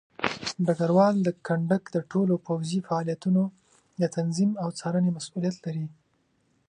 ډګروال 0.65 1.15
د 1.23 1.29
کندک 1.47 1.83
د 1.95 1.97
ټولو 2.11 2.33
پوځي 2.47 2.79
فعالیتونو 2.87 3.43
د 4.01 4.03
تنظیم 4.15 4.51
او 4.63 4.69
څارنې 4.79 5.09
مسوولیت 5.17 5.55
لري. 5.65 5.87